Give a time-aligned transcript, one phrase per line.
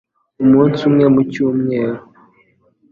[0.43, 2.01] umunsi umwe mu cyumweru